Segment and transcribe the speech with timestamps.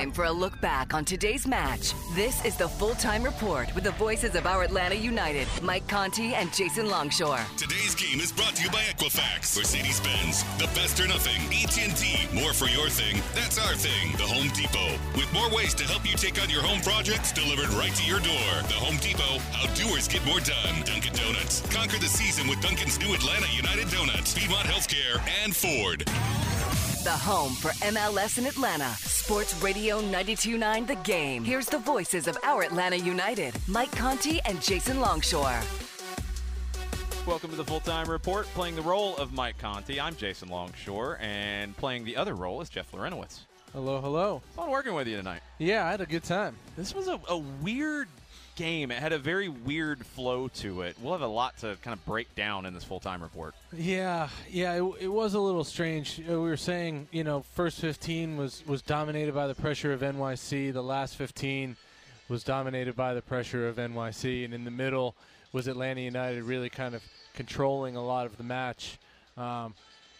[0.00, 1.92] Time for a look back on today's match.
[2.14, 6.34] This is the full time report with the voices of our Atlanta United, Mike Conti
[6.34, 7.44] and Jason Longshore.
[7.58, 12.54] Today's game is brought to you by Equifax, Mercedes-Benz, the best or nothing, AT&T, more
[12.54, 13.20] for your thing.
[13.34, 14.12] That's our thing.
[14.16, 17.68] The Home Depot, with more ways to help you take on your home projects delivered
[17.76, 18.50] right to your door.
[18.72, 20.80] The Home Depot, how doers get more done.
[20.84, 26.08] Dunkin' Donuts, conquer the season with Dunkin's new Atlanta United Donuts, Piedmont Healthcare, and Ford.
[27.02, 28.90] The home for MLS in Atlanta.
[28.98, 31.42] Sports Radio 929 The Game.
[31.42, 35.60] Here's the voices of our Atlanta United, Mike Conti and Jason Longshore.
[37.26, 38.44] Welcome to the full time report.
[38.48, 42.68] Playing the role of Mike Conti, I'm Jason Longshore, and playing the other role is
[42.68, 43.40] Jeff Larentowicz.
[43.72, 44.42] Hello, hello.
[44.54, 45.40] Fun working with you tonight.
[45.58, 46.54] Yeah, I had a good time.
[46.76, 48.08] This was a, a weird
[48.56, 48.90] game.
[48.90, 50.96] It had a very weird flow to it.
[51.00, 53.54] We'll have a lot to kind of break down in this full time report.
[53.76, 56.20] Yeah, yeah, it, it was a little strange.
[56.20, 60.00] Uh, We were saying, you know, first 15 was was dominated by the pressure of
[60.00, 60.72] NYC.
[60.72, 61.76] The last 15
[62.28, 65.14] was dominated by the pressure of NYC, and in the middle
[65.52, 67.02] was Atlanta United really kind of
[67.34, 68.98] controlling a lot of the match.
[69.36, 69.74] Um,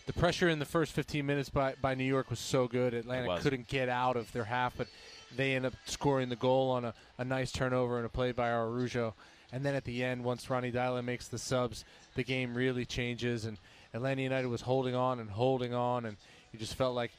[0.06, 2.94] the pressure in the first 15 minutes by, by New York was so good.
[2.94, 4.88] Atlanta couldn't get out of their half, but
[5.36, 8.50] they end up scoring the goal on a, a nice turnover and a play by
[8.50, 9.14] Araujo.
[9.52, 13.44] And then at the end, once Ronny Deila makes the subs, the game really changes.
[13.44, 13.58] And
[13.94, 16.16] Atlanta United was holding on and holding on, and
[16.52, 17.10] you just felt like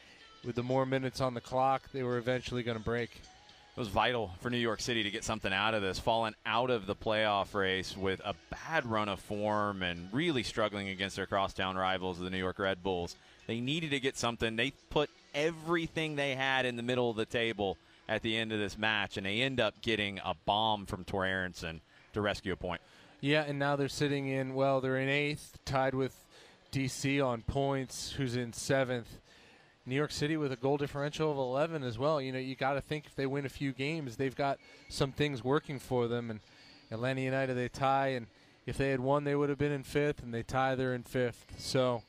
[0.46, 3.10] with the more minutes on the clock, they were eventually going to break.
[3.76, 6.70] It was vital for New York City to get something out of this, falling out
[6.70, 11.26] of the playoff race with a bad run of form and really struggling against their
[11.26, 13.16] crosstown rivals, the New York Red Bulls.
[13.48, 14.58] They needed to get something.
[14.58, 18.60] They put everything they had in the middle of the table at the end of
[18.60, 21.82] this match, and they end up getting a bomb from Thorarinsson
[22.14, 22.82] to rescue a point.
[23.22, 26.26] Yeah, and now they're sitting in, well, they're in eighth, tied with
[26.72, 29.20] DC on points, who's in seventh.
[29.86, 32.22] New York City with a goal differential of 11 as well.
[32.22, 35.12] You know, you got to think if they win a few games, they've got some
[35.12, 36.30] things working for them.
[36.30, 36.40] And
[36.92, 38.28] Atlanta United, they tie, and
[38.66, 41.04] if they had won, they would have been in fifth, and they tie, they're in
[41.04, 41.46] fifth.
[41.58, 42.04] So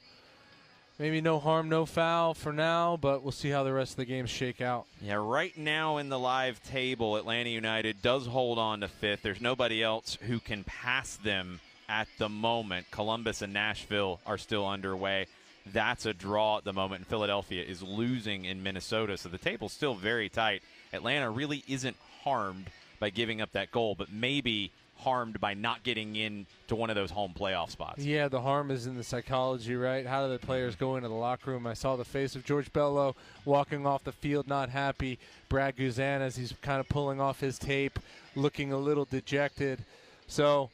[0.98, 4.04] maybe no harm, no foul for now, but we'll see how the rest of the
[4.04, 4.86] games shake out.
[5.00, 9.22] Yeah, right now in the live table, Atlanta United does hold on to fifth.
[9.22, 12.90] There's nobody else who can pass them at the moment.
[12.90, 15.26] Columbus and Nashville are still underway.
[15.66, 19.72] That's a draw at the moment, and Philadelphia is losing in Minnesota, so the table's
[19.72, 20.62] still very tight.
[20.92, 24.72] Atlanta really isn't harmed by giving up that goal, but maybe
[25.02, 28.04] harmed by not getting in to one of those home playoff spots.
[28.04, 30.06] Yeah, the harm is in the psychology, right?
[30.06, 31.66] How do the players go into the locker room?
[31.66, 33.14] I saw the face of George Bello
[33.44, 35.18] walking off the field, not happy.
[35.48, 37.98] Brad Guzan, as he's kind of pulling off his tape,
[38.34, 39.84] looking a little dejected.
[40.26, 40.70] So,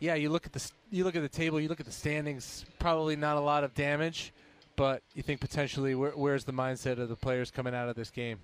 [0.00, 2.64] yeah, you look at the you look at the table, you look at the standings.
[2.78, 4.32] Probably not a lot of damage,
[4.76, 8.10] but you think potentially where, where's the mindset of the players coming out of this
[8.10, 8.38] game?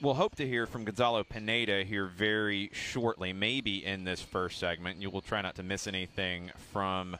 [0.00, 5.00] We'll hope to hear from Gonzalo Pineda here very shortly, maybe in this first segment.
[5.00, 7.16] You will try not to miss anything from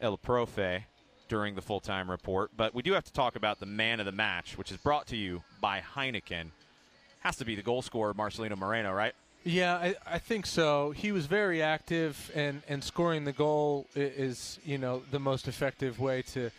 [0.00, 0.82] El Profe
[1.28, 2.50] during the full time report.
[2.56, 5.06] But we do have to talk about the man of the match, which is brought
[5.08, 6.50] to you by Heineken.
[7.20, 9.14] Has to be the goal scorer, Marcelino Moreno, right?
[9.44, 10.90] Yeah, I, I think so.
[10.90, 16.00] He was very active, and, and scoring the goal is you know the most effective
[16.00, 16.50] way to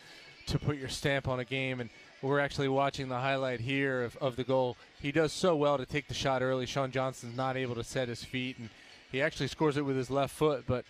[0.47, 1.81] to put your stamp on a game.
[1.81, 1.89] And
[2.21, 4.75] we're actually watching the highlight here of, of the goal.
[5.01, 6.65] He does so well to take the shot early.
[6.65, 8.69] Sean Johnson's not able to set his feet, and
[9.11, 10.63] he actually scores it with his left foot.
[10.67, 10.85] But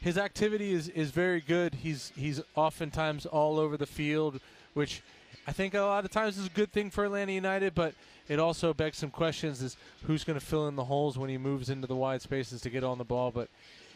[0.00, 1.74] his activity is, is very good.
[1.74, 4.40] He's he's oftentimes all over the field,
[4.74, 5.02] which
[5.46, 7.94] I think a lot of times is a good thing for Atlanta United, but
[8.28, 11.38] it also begs some questions: is who's going to fill in the holes when he
[11.38, 13.30] moves into the wide spaces to get on the ball?
[13.30, 13.48] But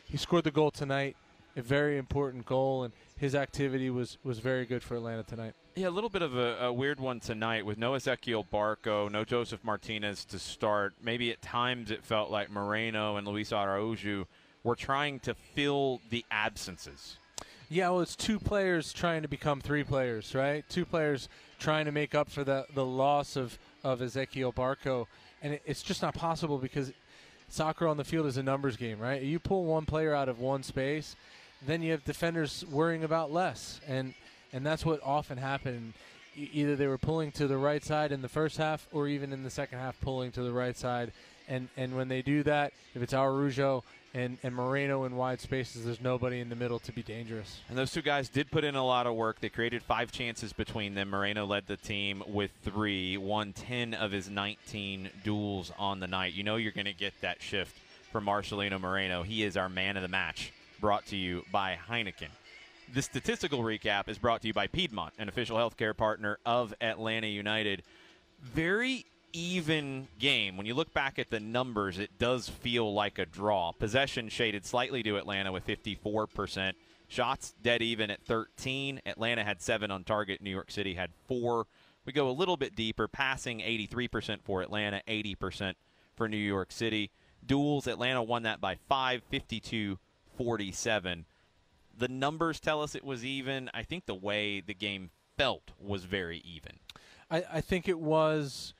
[0.04, 1.16] he scored the goal tonight,
[1.56, 5.54] a very important goal, and his activity was was very good for Atlanta tonight.
[5.76, 9.24] Yeah, a little bit of a, a weird one tonight with no Ezequiel Barco, no
[9.24, 10.94] Josef Martinez to start.
[11.00, 14.26] Maybe at times it felt like Moreno and Luis Araujo
[14.64, 17.18] were trying to fill the absences.
[17.68, 20.64] Yeah, well, it's two players trying to become three players, right?
[20.68, 21.28] Two players
[21.60, 25.06] trying to make up for the the loss of of Ezequiel Barco,
[25.40, 26.92] and it, it's just not possible because
[27.48, 29.22] soccer on the field is a numbers game, right?
[29.22, 31.14] You pull one player out of one space,
[31.64, 34.14] then you have defenders worrying about less, and
[34.52, 35.94] and that's what often happened.
[36.36, 39.42] Either they were pulling to the right side in the first half, or even in
[39.42, 41.12] the second half, pulling to the right side.
[41.48, 43.82] And and when they do that, if it's Araujo
[44.14, 47.60] and, and Moreno in wide spaces, there's nobody in the middle to be dangerous.
[47.68, 49.40] And those two guys did put in a lot of work.
[49.40, 51.10] They created five chances between them.
[51.10, 56.34] Moreno led the team with three, won 10 of his 19 duels on the night.
[56.34, 57.76] You know you're going to get that shift
[58.10, 59.22] from Marcelino Moreno.
[59.22, 62.28] He is our man of the match, brought to you by Heineken.
[62.92, 67.28] The statistical recap is brought to you by Piedmont, an official healthcare partner of Atlanta
[67.28, 67.84] United.
[68.42, 70.56] Very even game.
[70.56, 73.70] When you look back at the numbers, it does feel like a draw.
[73.70, 76.72] Possession shaded slightly to Atlanta with 54%.
[77.06, 79.02] Shots dead even at 13.
[79.06, 80.42] Atlanta had seven on target.
[80.42, 81.68] New York City had four.
[82.06, 83.06] We go a little bit deeper.
[83.06, 85.74] Passing 83% for Atlanta, 80%
[86.16, 87.12] for New York City.
[87.46, 89.98] Duels, Atlanta won that by five, 52
[90.36, 91.26] 47
[91.96, 93.70] the numbers tell us it was even.
[93.74, 96.78] I think the way the game felt was very even.
[97.30, 98.74] I, I think it was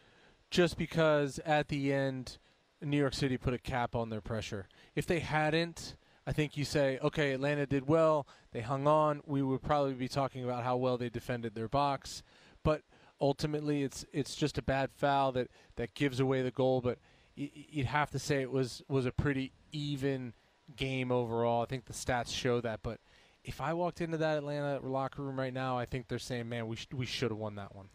[0.50, 2.38] just because at the end,
[2.82, 4.66] New York City put a cap on their pressure.
[4.94, 5.94] If they hadn't,
[6.26, 8.26] I think you say, okay, Atlanta did well.
[8.52, 9.22] They hung on.
[9.26, 12.22] We would probably be talking about how well they defended their box.
[12.62, 12.82] But
[13.20, 16.80] ultimately, it's it's just a bad foul that, that gives away the goal.
[16.80, 16.98] But
[17.34, 20.34] you'd have to say it was, was a pretty even
[20.76, 21.62] game overall.
[21.62, 22.80] I think the stats show that.
[22.82, 23.00] But
[23.44, 26.66] if I walked into that Atlanta locker room right now, I think they're saying, man,
[26.66, 27.88] we, sh- we should have won that one.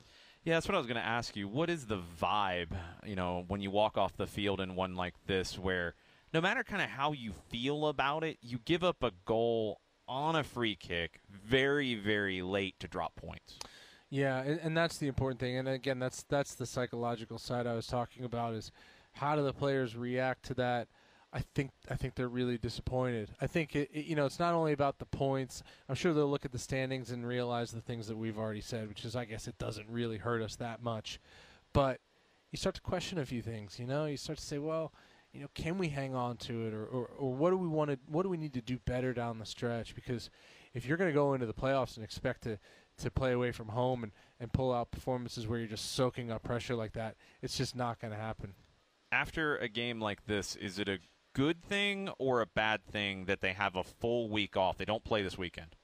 [0.43, 1.47] Yeah, that's what I was going to ask you.
[1.47, 2.69] What is the vibe,
[3.03, 5.95] you know, when you walk off the field in one like this, where
[6.33, 10.35] no matter kind of how you feel about it, you give up a goal on
[10.35, 13.57] a free kick very, very late to drop points.
[14.09, 15.57] Yeah, and, and that's the important thing.
[15.57, 18.53] And again, that's that's the psychological side I was talking about.
[18.53, 18.71] Is
[19.13, 20.87] how do the players react to that?
[21.35, 23.29] I think I think they're really disappointed.
[23.41, 25.61] I think it, it- you know it's not only about the points.
[25.89, 28.87] I'm sure they'll look at the standings and realize the things that we've already said,
[28.87, 31.19] which is I guess it doesn't really hurt us that much.
[31.73, 31.99] But
[32.51, 33.77] you start to question a few things.
[33.77, 34.93] You know, you start to say, well,
[35.33, 37.91] you know, can we hang on to it, or or, or what do we want
[37.91, 39.93] to what do we need to do better down the stretch?
[39.93, 40.29] Because
[40.73, 42.57] if you're going to go into the playoffs and expect to
[42.99, 46.43] to play away from home and, and pull out performances where you're just soaking up
[46.43, 48.53] pressure like that, it's just not going to happen.
[49.11, 50.99] After a game like this, is it a
[51.35, 54.77] good thing or a bad thing that they have a full week off?
[54.77, 55.75] They don't play this weekend.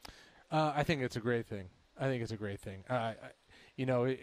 [0.50, 1.70] Uh, I think it's a great thing.
[2.00, 2.84] I think it's a great thing.
[2.90, 3.14] Uh,
[3.76, 4.16] you know,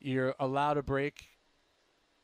[0.00, 1.26] you're allowed a break.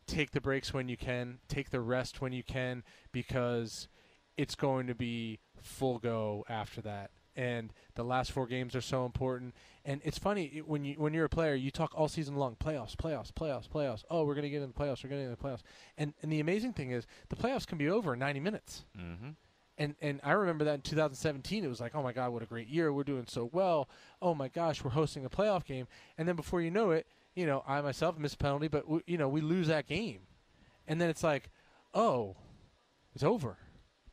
[0.06, 1.38] Take the breaks when you can.
[1.48, 3.88] Take the rest when you can, because
[4.36, 7.10] it's going to be full go after that.
[7.36, 9.54] And the last four games are so important.
[9.84, 12.56] And it's funny it- when you when you're a player, you talk all season long
[12.56, 14.04] playoffs, playoffs, playoffs, playoffs.
[14.10, 15.02] Oh, we're going to get in the playoffs.
[15.04, 15.62] We're going to get in the playoffs.
[15.96, 18.84] And and the amazing thing is, the playoffs can be over in 90 minutes.
[18.98, 19.30] Mm-hmm.
[19.78, 22.46] And and I remember that in 2017, it was like, oh my God, what a
[22.46, 22.92] great year!
[22.92, 23.88] We're doing so well.
[24.20, 25.86] Oh my gosh, we're hosting a playoff game.
[26.18, 29.00] And then before you know it, you know, I myself miss a penalty, but we,
[29.06, 30.20] you know, we lose that game.
[30.86, 31.48] And then it's like,
[31.94, 32.36] oh,
[33.14, 33.56] it's over.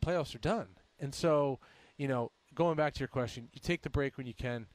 [0.05, 0.67] Playoffs are done.
[0.99, 1.59] And so,
[1.97, 4.65] you know, going back to your question, you take the break when you can.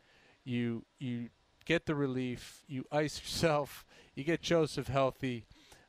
[0.44, 1.28] You you
[1.66, 2.62] get the relief.
[2.68, 3.84] You ice yourself.
[4.14, 5.44] You get Josef healthy.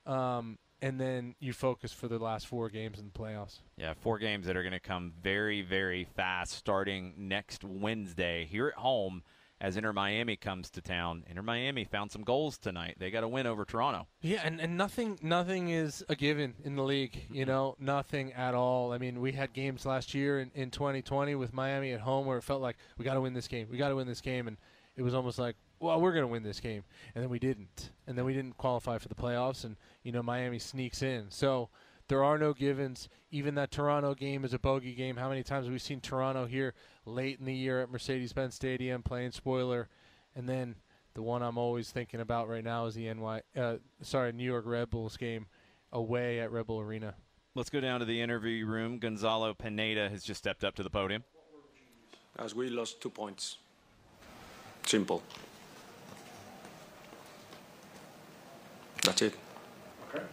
[0.06, 3.60] Um, and then you focus for the last four games in the playoffs.
[3.78, 8.68] Yeah, four games that are going to come very, very fast starting next Wednesday here
[8.68, 9.24] at home
[9.64, 11.24] as Inter Miami comes to town.
[11.30, 12.98] Inter Miami found some goals tonight.
[13.00, 14.08] They got a win over Toronto.
[14.22, 17.52] Yeah, and, and nothing nothing is a given in the league, you mm-hmm.
[17.52, 18.92] know, nothing at all.
[18.92, 22.38] I mean, we had games last year in, in 2020 with Miami at home where
[22.38, 23.68] it felt like we got to win this game.
[23.72, 24.58] We got to win this game and
[24.98, 26.84] it was almost like, well, we're going to win this game.
[27.16, 27.92] And then we didn't.
[28.06, 31.28] And then we didn't qualify for the playoffs and, you know, Miami sneaks in.
[31.30, 31.70] So
[32.08, 33.10] There are no givens.
[33.32, 35.18] Even that Toronto game is a bogey game.
[35.18, 36.74] How many times have we seen Toronto here
[37.06, 39.90] late in the year at Mercedes-Benz Stadium playing spoiler,
[40.36, 40.76] and then
[41.14, 44.66] the one I'm always thinking about right now is the NY, uh, sorry, New York
[44.66, 45.48] Red Bulls game
[45.92, 47.16] away at Red Bull Arena.
[47.56, 48.98] Let's go down to the interview room.
[48.98, 51.24] Gonzalo Pineda has just stepped up to the podium.
[52.38, 53.58] As we lost two points.
[54.86, 55.22] Simple.
[59.04, 59.36] That's it.
[60.10, 60.24] Okay.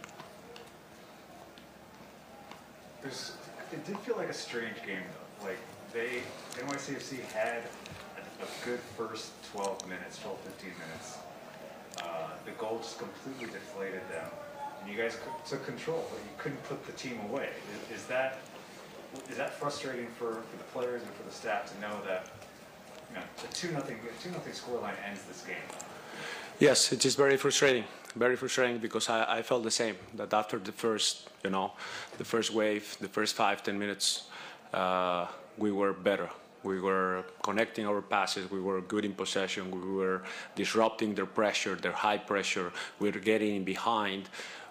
[3.01, 3.33] There's,
[3.71, 5.47] it did feel like a strange game though.
[5.47, 5.57] Like
[5.93, 6.21] they,
[6.61, 7.63] NYCFC had
[8.17, 11.17] a, good first 12 minutes, 12, 15 minutes.
[12.01, 14.27] Uh, the goal just completely deflated them.
[14.81, 15.17] And you guys
[15.47, 17.49] took control, but you couldn't put the team away.
[17.91, 18.39] Is, is that
[19.29, 22.27] is that frustrating for, for the players and for the staff to know that
[23.09, 25.57] you know a two nothing two nothing scoreline ends this game?
[26.59, 27.83] Yes, it is very frustrating.
[28.15, 29.95] Very frustrating because I, I felt the same.
[30.15, 31.71] That after the first, you know,
[32.17, 34.23] the first wave, the first five ten minutes,
[34.73, 35.27] uh,
[35.57, 36.29] we were better.
[36.63, 38.51] We were connecting our passes.
[38.51, 39.71] We were good in possession.
[39.71, 40.23] We were
[40.55, 42.71] disrupting their pressure, their high pressure.
[42.99, 44.29] We were getting behind.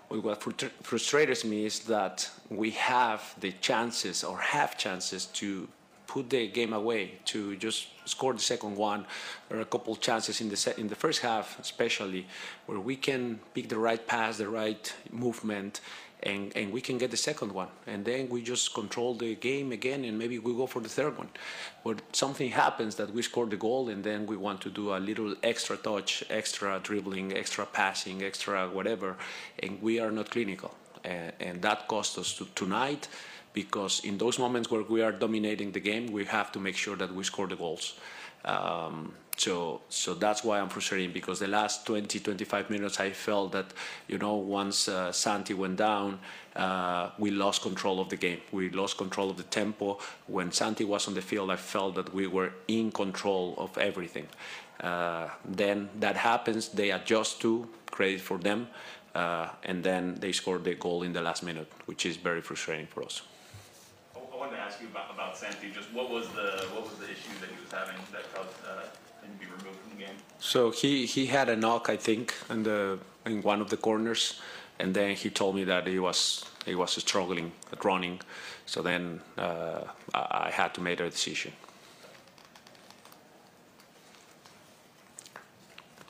[0.09, 0.43] What
[0.83, 5.69] frustrates me is that we have the chances or have chances to
[6.11, 9.07] put the game away, to just score the second one.
[9.51, 12.27] Are a couple chances in the in the first half, especially,
[12.67, 15.81] where we can pick the right pass, the right movement,
[16.25, 17.69] and, and we can get the second one.
[17.87, 21.17] And then we just control the game again, and maybe we go for the third
[21.17, 21.31] one.
[21.85, 24.99] But something happens that we score the goal, and then we want to do a
[24.99, 29.17] little extra touch, extra dribbling, extra passing, extra whatever,
[29.63, 30.73] and we are not clinical.
[31.05, 33.09] And, and that cost us to, tonight
[33.53, 36.97] because in those moments where we are dominating the game, we have to make sure
[36.97, 37.95] that we score the goals.
[38.45, 43.53] Um, so, so that's why I'm frustrated because the last 20, 25 minutes, I felt
[43.53, 43.73] that,
[44.07, 46.21] you know, once uh, Santi went down,
[46.57, 48.41] uh, we lost control of the game.
[48.53, 49.99] We lost control of the tempo.
[50.27, 54.27] When Santi was on the field, I felt that we were in control of everything.
[54.79, 58.69] Uh, then that happens, they adjust to, credit for them,
[59.15, 62.87] uh, and then they scored the goal in the last minute, which is very frustrating
[62.87, 63.23] for us
[64.41, 65.71] wanted to ask you about, about Santi.
[65.71, 68.89] Just what was the what was the issue that he was having that caused uh,
[69.23, 70.17] him to be removed from the game?
[70.39, 74.41] So he, he had a knock, I think, in the in one of the corners,
[74.79, 78.21] and then he told me that he was he was struggling at running.
[78.65, 79.83] So then uh,
[80.15, 81.53] I, I had to make a decision.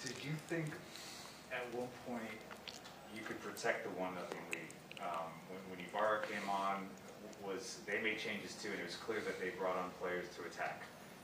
[0.04, 0.66] Did you think
[1.52, 2.38] at one point
[3.14, 4.70] you could protect the one nothing lead?
[5.02, 6.86] Um, when, when Ibarra came on,
[7.44, 10.42] was they made changes too, and it was clear that they brought on players to
[10.46, 10.82] attack.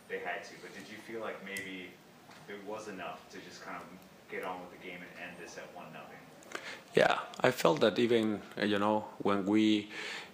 [0.08, 1.90] They had to, but did you feel like maybe
[2.48, 3.86] it was enough to just kind of
[4.30, 6.18] get on with the game and end this at one nothing?
[6.94, 9.90] Yeah, I felt that even you know when we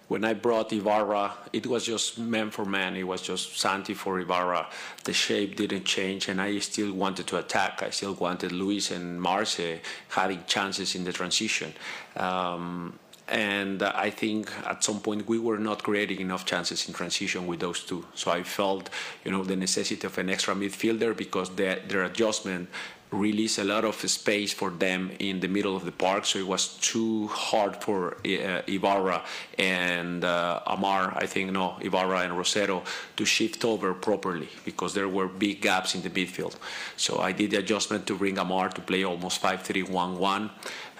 [0.07, 2.95] when I brought Ibarra, it was just man for man.
[2.95, 4.67] It was just Santi for Ibarra.
[5.05, 7.81] The shape didn't change, and I still wanted to attack.
[7.81, 11.73] I still wanted Luis and Marce having chances in the transition.
[12.17, 17.47] Um, and I think at some point we were not creating enough chances in transition
[17.47, 18.05] with those two.
[18.15, 18.89] So I felt,
[19.23, 22.69] you know, the necessity of an extra midfielder because their, their adjustment
[23.13, 26.25] released a lot of space for them in the middle of the park.
[26.25, 29.23] So it was too hard for uh, Ibarra
[29.57, 32.83] and uh, Amar, I think, no, Ibarra and Rosero
[33.15, 36.55] to shift over properly because there were big gaps in the midfield.
[36.97, 40.49] So I did the adjustment to bring Amar to play almost 5 3 1 1.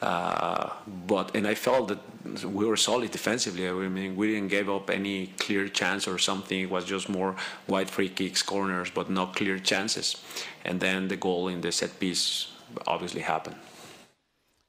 [0.03, 0.69] Uh,
[1.07, 1.99] but and I felt that
[2.43, 3.69] we were solid defensively.
[3.69, 6.59] I mean, we didn't give up any clear chance or something.
[6.59, 10.21] It was just more wide free kicks, corners, but no clear chances.
[10.65, 12.51] And then the goal in the set piece
[12.85, 13.55] obviously happened.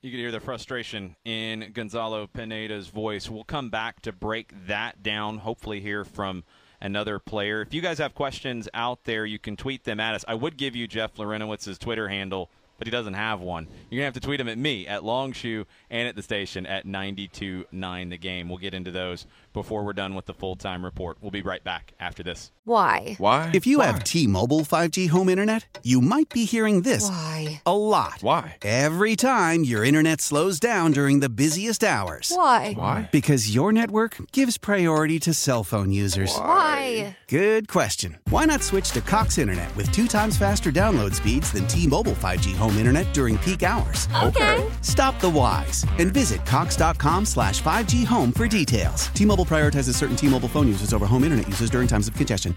[0.03, 3.29] You can hear the frustration in Gonzalo Pineda's voice.
[3.29, 6.45] We'll come back to break that down, hopefully, hear from
[6.81, 7.61] another player.
[7.63, 10.25] If you guys have questions out there, you can tweet them at us.
[10.29, 12.51] I would give you Jeff Larentowicz's Twitter handle
[12.87, 13.65] he doesn't have one.
[13.91, 16.67] You're going to have to tweet him at me, at Longshoe, and at the station
[16.67, 18.49] at 929 The Game.
[18.49, 21.17] We'll get into those before we're done with the full time report.
[21.23, 22.53] We'll be right back after this.
[22.65, 23.15] Why?
[23.19, 23.51] Why?
[23.55, 23.87] If you Why?
[23.87, 27.63] have T Mobile 5G home internet, you might be hearing this Why?
[27.65, 28.19] a lot.
[28.21, 28.57] Why?
[28.63, 32.33] Every time your internet slows down during the busiest hours.
[32.35, 32.73] Why?
[32.75, 33.09] Why?
[33.13, 36.35] Because your network gives priority to cell phone users.
[36.37, 37.17] Why?
[37.29, 38.19] Good question.
[38.31, 42.13] Why not switch to Cox Internet with two times faster download speeds than T Mobile
[42.13, 44.09] 5G home internet during peak hours?
[44.23, 44.67] Okay.
[44.81, 49.09] Stop the whys and visit Cox.com slash 5G home for details.
[49.09, 52.15] T Mobile prioritizes certain T Mobile phone users over home internet users during times of
[52.15, 52.57] congestion.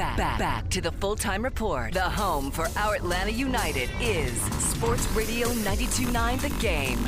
[0.00, 1.92] Back, back, back, to the full time report.
[1.92, 6.98] The home for our Atlanta United is Sports Radio 929 The Game.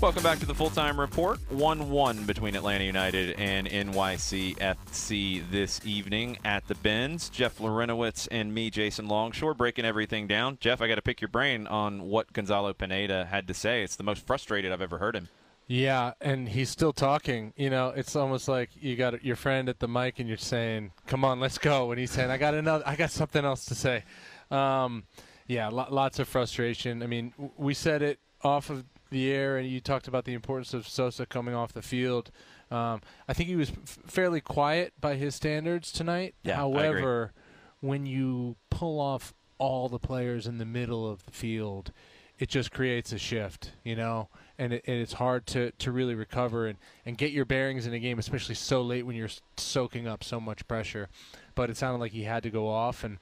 [0.00, 1.38] Welcome back to the full time report.
[1.52, 7.28] 1 1 between Atlanta United and NYCFC this evening at the Benz.
[7.28, 10.58] Jeff Larentowicz and me, Jason Longshore, breaking everything down.
[10.60, 13.84] Jeff, I got to pick your brain on what Gonzalo Pineda had to say.
[13.84, 15.28] It's the most frustrated I've ever heard him.
[15.70, 17.52] Yeah, and he's still talking.
[17.54, 20.92] You know, it's almost like you got your friend at the mic and you're saying,
[21.06, 23.74] "Come on, let's go," and he's saying, "I got another, I got something else to
[23.74, 24.04] say."
[24.50, 25.04] Um,
[25.46, 27.02] yeah, lo- lots of frustration.
[27.02, 30.32] I mean, w- we said it off of the air, and you talked about the
[30.32, 32.30] importance of Sosa coming off the field.
[32.70, 36.34] Um, I think he was f- fairly quiet by his standards tonight.
[36.44, 36.80] Yeah, I agree.
[36.82, 37.32] However,
[37.80, 41.92] when you pull off all the players in the middle of the field,
[42.38, 46.14] it just creates a shift, you know, and, it, and it's hard to, to really
[46.14, 50.06] recover and, and get your bearings in a game, especially so late when you're soaking
[50.06, 51.08] up so much pressure.
[51.54, 53.18] But it sounded like he had to go off, and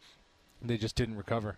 [0.60, 1.56] they just didn't recover.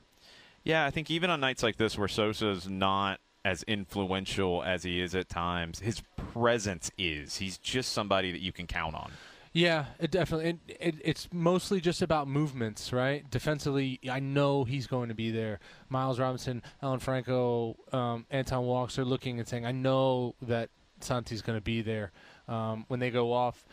[0.64, 5.01] Yeah, I think even on nights like this where Sosa's not as influential as he
[5.01, 7.37] is at times, his presence is.
[7.37, 9.12] He's just somebody that you can count on.
[9.53, 10.51] Yeah, it definitely.
[10.51, 13.29] It, it, it's mostly just about movements, right?
[13.31, 15.61] Defensively, I know he's going to be there.
[15.89, 21.43] Miles Robinson, Alan Franco, um, Anton Walkes are looking and saying, "I know that Santi's
[21.43, 22.13] going to be there."
[22.47, 23.65] Um, when they go off,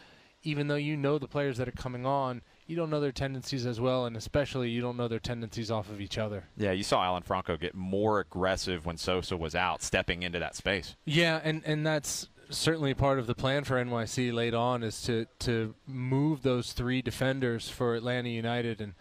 [0.44, 3.66] even though you know the players that are coming on, you don't know their tendencies
[3.66, 6.46] as well, and especially you don't know their tendencies off of each other.
[6.58, 10.56] Yeah, you saw Alan Franco get more aggressive when Sosa was out, stepping into that
[10.56, 10.96] space.
[11.06, 15.26] Yeah, and and that's certainly part of the plan for NYC late on is to
[15.40, 18.94] to move those three defenders for Atlanta United and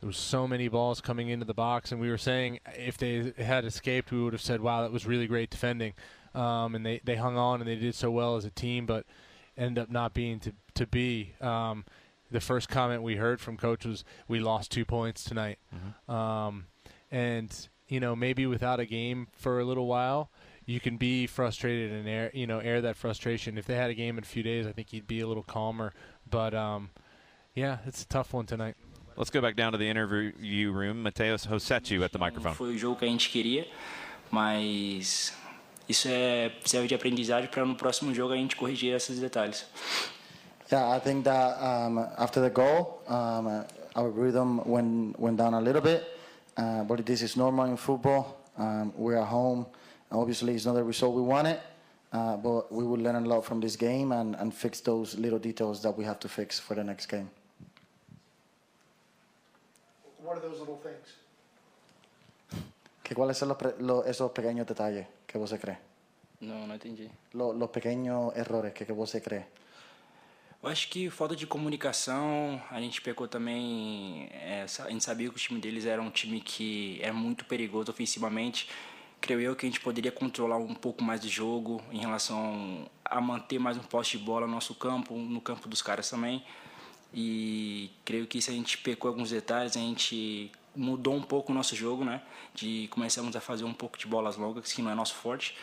[0.00, 3.32] there was so many balls coming into the box and we were saying if they
[3.38, 5.94] had escaped we would have said wow that was really great defending.
[6.34, 9.06] Um, and they, they hung on and they did so well as a team but
[9.56, 11.34] ended up not being to, to be.
[11.40, 11.84] Um,
[12.30, 15.58] the first comment we heard from coach was we lost two points tonight.
[16.14, 16.66] Um,
[17.10, 20.30] and you know maybe without a game for a little while
[20.68, 23.56] you can be frustrated and air you know air that frustration.
[23.56, 25.42] If they had a game in a few days, I think he'd be a little
[25.42, 25.94] calmer.
[26.30, 26.90] But um,
[27.54, 28.76] yeah, it's a tough one tonight.
[29.16, 31.02] Let's go back down to the interview room.
[31.02, 32.54] Matheus Rossetti at the microphone.
[32.54, 33.66] Foi o jogo que a gente queria,
[34.30, 35.32] mas
[35.88, 39.64] isso é serve de aprendizagem para no próximo jogo a gente corrigir esses detalhes.
[40.70, 43.64] Yeah, I think that um, after the goal, um,
[43.96, 46.04] our rhythm went went down a little bit,
[46.58, 48.36] uh, but this is normal in football.
[48.58, 49.64] Um, we're at home.
[50.10, 51.58] Obviously, it's not the result we wanted,
[52.12, 55.38] uh, but we will learn a lot from this game and, and fix those little
[55.38, 57.28] details that we have to fix for the next game.
[60.22, 61.14] What are those little things?
[63.02, 63.48] ¿Que ¿Cuáles son
[63.80, 65.78] los, esos pequeños detalles que vos cree?
[66.40, 67.10] Não, não entendi.
[67.34, 69.44] Lo- los pequeños errores que, que vos cree?
[70.62, 74.28] Eu acho que falta de comunicação, a gente pecou também.
[74.32, 77.90] é, a gente sabia que o time deles era um time que é muito perigoso
[77.90, 78.68] ofensivamente.
[79.20, 83.20] Creio eu que a gente poderia controlar um pouco mais de jogo em relação a
[83.20, 86.42] manter mais um poste de bola no nosso campo, no campo dos caras também.
[87.12, 91.54] E creio que se a gente pecou alguns detalhes, a gente mudou um pouco o
[91.54, 92.22] nosso jogo, né?
[92.54, 95.56] De começamos a fazer um pouco de bolas longas, que não é nosso forte.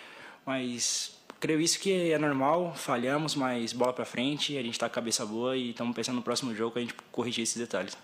[0.45, 5.25] Mas creio isso que é normal, falhamos, mas bola para frente, a gente está cabeça
[5.25, 7.97] boa e estamos pensando no próximo jogo a gente corrigir esses detalhes.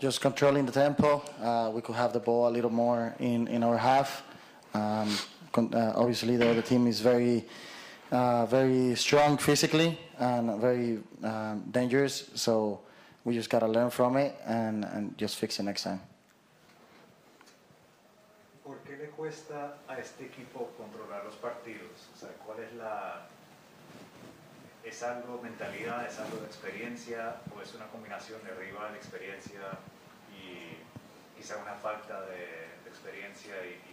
[0.00, 1.22] Just controlling the tempo.
[1.38, 4.22] Uh, we could have the ball a little more in, in our half.
[4.74, 5.08] Um,
[5.56, 7.44] uh, obviously, the other team is very,
[8.12, 12.30] uh, very strong physically and very um, dangerous.
[12.34, 12.80] So
[13.24, 16.00] we just gotta learn from it and, and just fix it next time.
[18.64, 22.08] ¿Por qué le cuesta a este equipo controlar los partidos?
[22.14, 23.26] O sea, ¿cuál es la...
[24.84, 29.60] ¿Es algo mentalidad, es algo de experiencia o es una combinación de rival, experiencia
[30.32, 30.78] y
[31.36, 33.89] quizá una falta de, de experiencia y,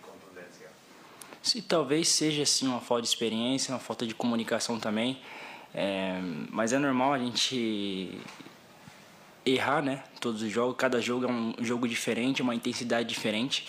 [1.42, 5.22] Se talvez seja assim uma falta de experiência, uma falta de comunicação também,
[5.74, 6.20] é,
[6.50, 8.20] mas é normal a gente
[9.46, 10.04] errar, né?
[10.20, 13.66] Todos os jogos, cada jogo é um jogo diferente, uma intensidade diferente.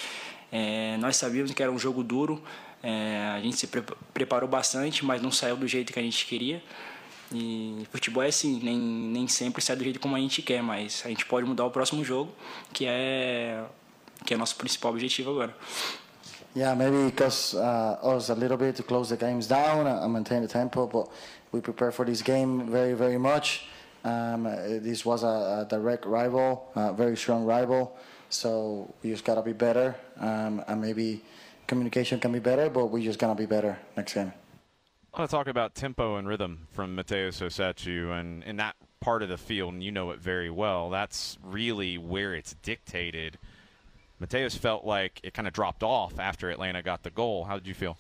[0.50, 2.42] É, nós sabíamos que era um jogo duro,
[2.83, 6.26] é, a gente se pre preparou bastante, mas não saiu do jeito que a gente
[6.26, 6.62] queria.
[7.33, 11.02] E futebol é assim, nem, nem sempre sai do jeito como a gente quer, mas
[11.04, 12.35] a gente pode mudar o próximo jogo,
[12.72, 13.64] que é
[14.24, 15.57] que é nosso principal objetivo agora.
[16.54, 20.12] Yeah, maybe it costs uh, us a little bit to close the games down and
[20.12, 21.08] maintain the tempo, but
[21.52, 23.66] we prepare for this game very, very much.
[24.04, 27.96] Um, this was a, a direct rival, a very strong rival,
[28.30, 31.22] so we just gotta be better, um, and maybe
[31.66, 34.32] communication can be better, but we just gonna be better next game.
[35.14, 39.22] I want to talk about tempo and rhythm from Mateo Sosechu, and in that part
[39.22, 40.90] of the field, and you know it very well.
[40.90, 43.38] That's really where it's dictated.
[44.22, 47.44] Mateos felt like it kind of dropped off after Atlanta got the goal.
[47.44, 47.96] How did you feel?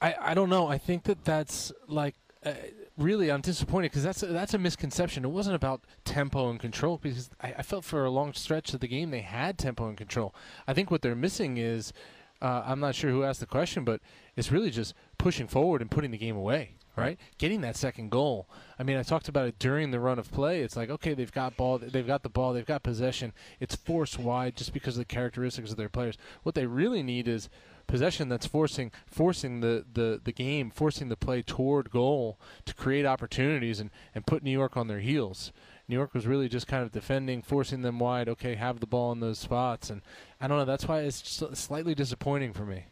[0.00, 0.66] I, I don't know.
[0.66, 2.54] I think that that's like uh,
[2.98, 5.24] really I'm disappointed because that's a, that's a misconception.
[5.24, 8.80] It wasn't about tempo and control because I, I felt for a long stretch of
[8.80, 10.34] the game they had tempo and control.
[10.66, 11.92] I think what they're missing is
[12.40, 14.00] uh, I'm not sure who asked the question, but
[14.36, 16.74] it's really just pushing forward and putting the game away.
[16.94, 18.46] Right, getting that second goal.
[18.78, 20.60] I mean, I talked about it during the run of play.
[20.60, 23.32] It's like, okay, they've got ball, they've got the ball, they've got possession.
[23.60, 26.18] It's forced wide just because of the characteristics of their players.
[26.42, 27.48] What they really need is
[27.86, 33.06] possession that's forcing forcing the, the, the game, forcing the play toward goal to create
[33.06, 35.50] opportunities and, and put New York on their heels.
[35.88, 38.28] New York was really just kind of defending, forcing them wide.
[38.28, 40.02] Okay, have the ball in those spots, and
[40.40, 40.64] I don't know.
[40.64, 42.84] That's why it's slightly disappointing for me.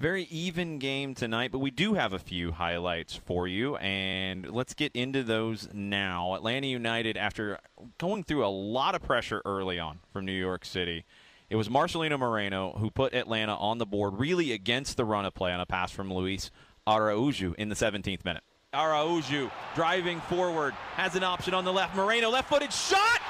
[0.00, 4.72] Very even game tonight, but we do have a few highlights for you, and let's
[4.72, 6.34] get into those now.
[6.34, 7.58] Atlanta United, after
[7.98, 11.04] going through a lot of pressure early on from New York City,
[11.50, 15.34] it was Marcelino Moreno who put Atlanta on the board, really against the run of
[15.34, 16.50] play on a pass from Luis
[16.86, 18.42] Araujo in the 17th minute.
[18.72, 21.94] Araujo driving forward, has an option on the left.
[21.94, 23.20] Moreno, left footed shot!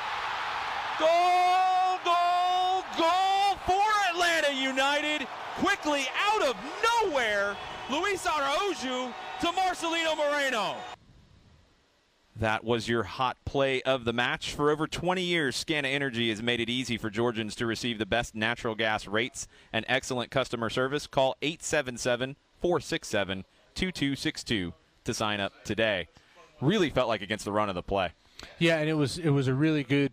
[1.00, 5.09] Goal, goal, goal for Atlanta United!
[5.80, 6.56] Quickly out of
[7.02, 7.56] nowhere,
[7.90, 10.74] Luis Araujo to Marcelino Moreno.
[12.36, 14.52] That was your hot play of the match.
[14.54, 18.04] For over 20 years, Scana Energy has made it easy for Georgians to receive the
[18.04, 21.06] best natural gas rates and excellent customer service.
[21.06, 26.08] Call 877 467 2262 to sign up today.
[26.60, 28.10] Really felt like against the run of the play.
[28.58, 30.12] Yeah, and it was it was a really good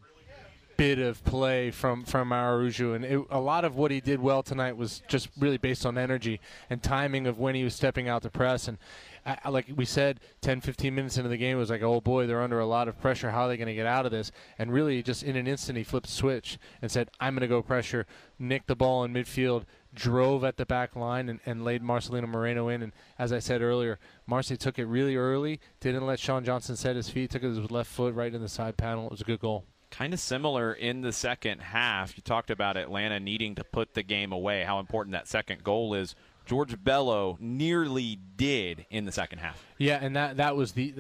[0.78, 4.44] bit of play from from Araujo, and it, a lot of what he did well
[4.44, 8.22] tonight was just really based on energy and timing of when he was stepping out
[8.22, 8.68] to press.
[8.68, 8.78] And
[9.26, 12.28] I, like we said, 10, 15 minutes into the game, it was like, oh boy,
[12.28, 13.32] they're under a lot of pressure.
[13.32, 14.32] How are they going to get out of this?
[14.58, 17.62] And really, just in an instant, he flipped switch and said, I'm going to go
[17.62, 18.06] pressure,
[18.40, 19.66] nick the ball in midfield.
[19.94, 22.84] Drove at the back line and, and laid Marcelino Moreno in.
[22.84, 26.96] And as I said earlier, Marcy took it really early, didn't let Sean Johnson set
[26.96, 29.06] his feet, took it with his left foot right in the side panel.
[29.06, 32.16] It was a good goal kind of similar in the second half.
[32.18, 35.94] You talked about Atlanta needing to put the game away, how important that second goal
[35.94, 36.16] is.
[36.46, 39.64] George Bello nearly did in the second half.
[39.78, 40.94] Yeah, and that that was the.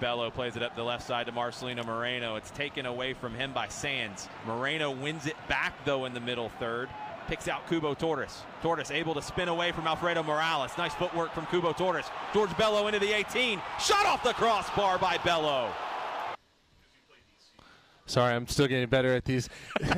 [0.00, 2.34] Bello plays it up the left side to Marcelino Moreno.
[2.36, 4.28] It's taken away from him by Sands.
[4.46, 6.88] Moreno wins it back though in the middle third.
[7.28, 8.42] Picks out Cubo Torres.
[8.62, 10.72] Torres able to spin away from Alfredo Morales.
[10.76, 12.06] Nice footwork from Cubo Torres.
[12.34, 13.60] George Bello into the 18.
[13.80, 15.70] Shot off the crossbar by Bello.
[18.06, 19.48] Sorry, I'm still getting better at these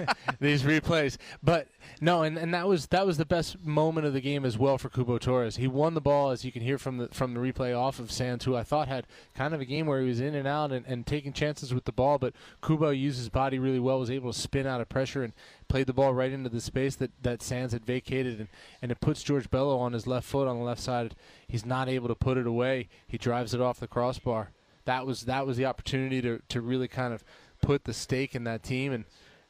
[0.40, 1.17] these replays.
[1.43, 1.69] But
[2.01, 4.77] no, and, and that was that was the best moment of the game as well
[4.77, 5.57] for Cubo Torres.
[5.57, 8.12] He won the ball, as you can hear from the from the replay off of
[8.12, 10.71] Sands, who I thought had kind of a game where he was in and out
[10.71, 12.19] and, and taking chances with the ball.
[12.19, 15.33] But Cubo used his body really well, was able to spin out of pressure and
[15.69, 18.49] played the ball right into the space that, that Sands had vacated, and,
[18.83, 21.14] and it puts George Bello on his left foot on the left side.
[21.49, 22.88] He's not able to put it away.
[23.07, 24.51] He drives it off the crossbar.
[24.85, 27.25] That was that was the opportunity to, to really kind of
[27.64, 29.05] put the stake in that team and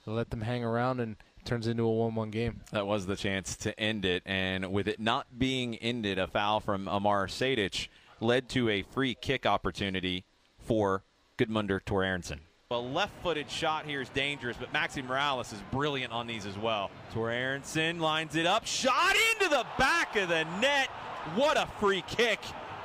[0.06, 2.60] let them hang around and turns into a one-one game.
[2.72, 6.60] That was the chance to end it, and with it not being ended, a foul
[6.60, 7.88] from Amar Sejdić
[8.20, 10.24] led to a free kick opportunity
[10.58, 11.02] for
[11.36, 12.40] Gudmundur Tor Aronson.
[12.70, 16.90] A left-footed shot here is dangerous, but Maxi Moralez is brilliant on these as well.
[17.14, 20.88] Thorarinsson lines it up, shot into the back of the net.
[21.34, 22.40] What a free kick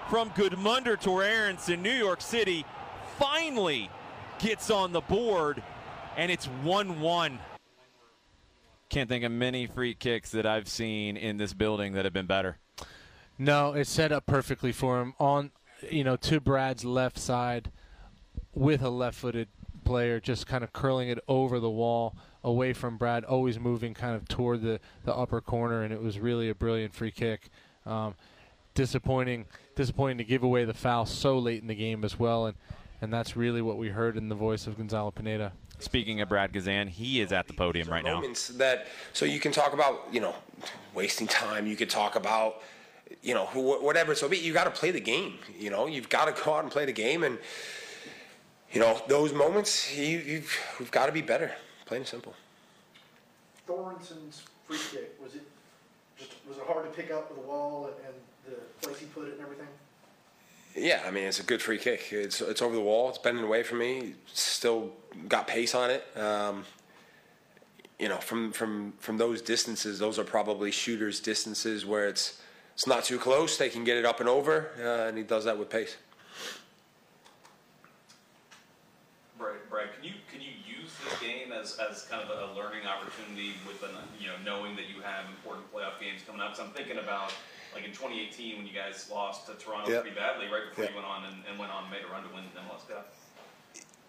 [0.09, 1.81] from Gudmundur Tor Aronson.
[1.81, 2.65] New York City
[3.17, 3.89] finally
[4.39, 5.61] gets on the board,
[6.17, 7.37] and it's 1-1.
[8.89, 12.25] Can't think of many free kicks that I've seen in this building that have been
[12.25, 12.57] better.
[13.37, 15.51] No, it's set up perfectly for him on,
[15.89, 17.71] you know, to Brad's left side
[18.53, 19.47] with a left-footed
[19.85, 24.15] player, just kind of curling it over the wall away from Brad, always moving kind
[24.15, 27.49] of toward the, the upper corner, and it was really a brilliant free kick.
[27.85, 28.15] Um,
[28.73, 32.55] disappointing, disappointing to give away the foul so late in the game as well, and
[33.01, 35.51] and that's really what we heard in the voice of Gonzalo Pineda.
[35.79, 38.21] Speaking of Brad Guzan, he is at the podium right now.
[38.57, 40.35] that so you can talk about you know
[40.93, 42.61] wasting time you could talk about
[43.21, 46.09] you know who, whatever so be you got to play the game you know you've
[46.09, 47.37] got to go out and play the game and
[48.71, 51.51] you know those moments you, you've we've got to be better
[51.85, 52.33] plain and simple
[53.69, 55.43] Thornson's free kick, was it
[56.17, 59.05] just, was it hard to pick up with the wall and, and the place he
[59.07, 59.67] put it and everything?
[60.79, 62.11] Yeah i mean it's a good free kick.
[62.11, 63.09] It's it's over the wall.
[63.09, 64.15] It's bending away from me.
[64.33, 64.91] Still
[65.27, 66.05] got pace on it.
[66.17, 66.65] Um,
[67.99, 72.41] you know from from from those distances those are probably shooters distances where it's
[72.73, 73.57] it's not too close.
[73.57, 75.97] They can get it up and over uh, and he does that with pace.
[79.37, 82.87] Brad, Brad, can you can you use this game as, as kind of a learning
[82.87, 86.55] opportunity with an, you know knowing that you have important playoff games coming up?
[86.55, 87.33] So I'm thinking about
[87.73, 90.01] like in 2018 when you guys lost to Toronto Yep.
[90.01, 90.91] pretty badly right before Yep.
[90.93, 92.87] you went on and, and went on and made a run to win the MLS
[92.87, 93.13] Cup.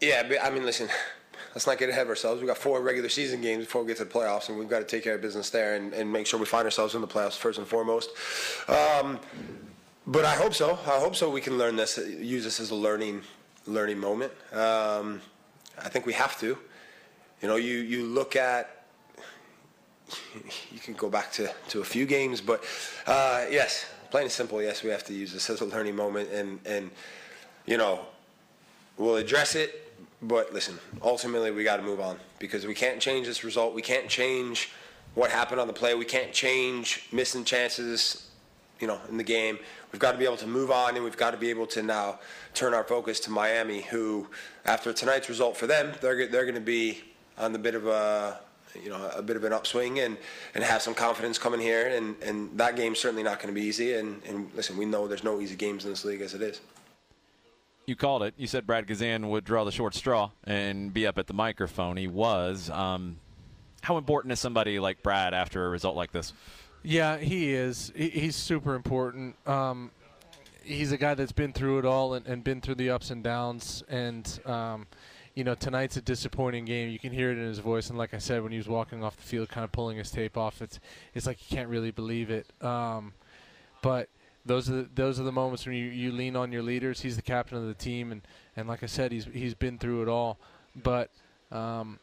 [0.01, 0.88] Yeah, but, I mean, listen,
[1.55, 2.40] let's not get ahead of ourselves.
[2.40, 4.79] We've got four regular season games before we get to the playoffs, and we've got
[4.79, 7.07] to take care of business there and, and make sure we find ourselves in the
[7.09, 8.11] playoffs first and foremost.
[8.68, 9.18] Um,
[10.07, 10.73] but I hope so.
[10.87, 11.29] I hope so.
[11.31, 13.23] We can learn this, use this as a learning
[13.66, 14.33] learning moment.
[14.53, 15.20] Um,
[15.79, 16.57] I think we have to.
[17.42, 18.80] You know, you you look at.
[20.73, 22.64] You can go back to, to a few games, but
[23.07, 26.31] uh, yes, plain and simple, yes, we have to use this as a learning moment,
[26.31, 26.90] and and
[27.66, 28.01] you know,
[28.96, 29.87] we'll address it.
[30.23, 33.75] But listen, ultimately we got to move on because we can't change this result.
[33.75, 34.70] We can't change
[35.14, 35.94] what happened on the play.
[35.94, 38.29] We can't change missing chances,
[38.81, 39.59] you know, in the game.
[39.92, 41.83] We've got to be able to move on, and we've got to be able to
[41.83, 42.20] now
[42.55, 44.29] turn our focus to Miami, who,
[44.66, 47.03] after tonight's result for them, they're they're going to be
[47.38, 48.40] on the bit of a
[48.74, 50.16] you know a bit of an upswing and
[50.54, 51.88] and have some confidence coming here.
[51.88, 53.94] And and that game's certainly not going to be easy.
[53.94, 56.61] And and listen, we know there's no easy games in this league as it is.
[57.87, 58.35] You called it.
[58.37, 61.96] You said Brad Guzan would draw the short straw and be up at the microphone.
[61.96, 62.70] He was.
[62.70, 63.16] Um,
[63.83, 66.33] how important is somebody like Brad after a result like this?
[66.83, 67.92] Yeah, he is.
[67.96, 69.37] He, he's super important.
[69.46, 69.90] Um,
[70.62, 73.24] he's a guy that's been through it all and, and been through the ups and
[73.24, 73.83] downs.
[73.88, 74.87] And um,
[75.35, 76.90] you know, tonight's a disappointing game.
[76.90, 77.88] You can hear it in his voice.
[77.88, 80.11] And like I said, when he was walking off the field, kind of pulling his
[80.11, 80.81] tape off, it's
[81.14, 82.47] it's like you can't really believe it.
[82.62, 83.12] Um,
[83.83, 84.09] but
[84.45, 87.01] those are the, those are the moments when you, you lean on your leaders.
[87.01, 88.23] He's the captain of the team, and,
[88.57, 90.38] and like I said, he's he's been through it all.
[90.83, 91.11] But
[91.53, 91.99] um,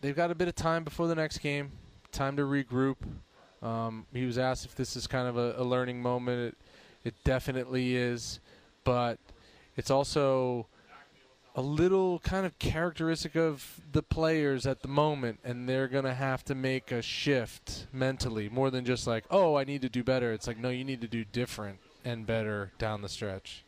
[0.00, 1.72] they've got a bit of time before the next game,
[2.10, 2.96] time to regroup.
[3.62, 6.54] Um, he was asked if this is kind of a, a learning moment.
[7.04, 8.40] It, it definitely is,
[8.84, 9.18] but
[9.76, 10.66] it's also
[11.54, 16.14] a little kind of characteristic of the players at the moment, and they're going to
[16.14, 20.02] have to make a shift mentally more than just like, oh, I need to do
[20.02, 20.32] better.
[20.32, 23.64] It's like, no, you need to do different and better down the stretch.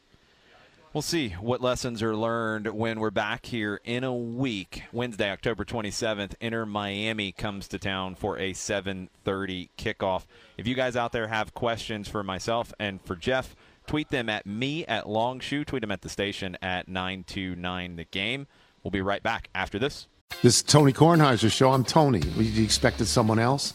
[0.94, 4.84] We'll see what lessons are learned when we're back here in a week.
[4.92, 10.26] Wednesday, October 27th, Inter Miami comes to town for a 7:30 kickoff.
[10.56, 14.46] If you guys out there have questions for myself and for Jeff, tweet them at
[14.46, 15.64] me at Longshoe.
[15.64, 18.46] Tweet them at the station at 929 the game.
[18.82, 20.06] We'll be right back after this.
[20.42, 21.72] This is Tony Kornheiser's show.
[21.72, 22.20] I'm Tony.
[22.20, 23.74] You expected someone else?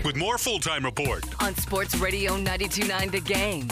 [0.00, 1.24] Back with more full time report.
[1.42, 3.68] On Sports Radio 929 The Game.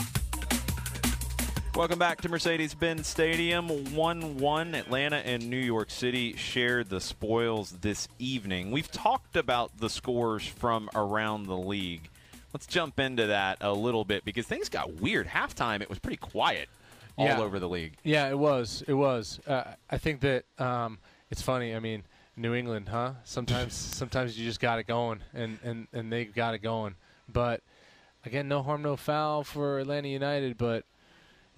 [1.75, 3.69] Welcome back to Mercedes Benz Stadium.
[3.95, 4.75] 1 1.
[4.75, 8.71] Atlanta and New York City shared the spoils this evening.
[8.73, 12.11] We've talked about the scores from around the league.
[12.53, 15.29] Let's jump into that a little bit because things got weird.
[15.29, 16.69] Halftime, it was pretty quiet
[17.17, 17.41] all Yeah.
[17.41, 17.95] over the league.
[18.05, 18.83] Yeah, it was.
[18.87, 19.41] It was.
[19.47, 20.99] Uh, I think that um,
[21.31, 21.75] it's funny.
[21.75, 22.03] I mean,
[22.39, 23.13] New England, huh?
[23.25, 26.95] Sometimes, sometimes you just got it going, and and and they got it going.
[27.31, 27.63] But
[28.25, 30.57] again, no harm, no foul for Atlanta United.
[30.57, 30.85] But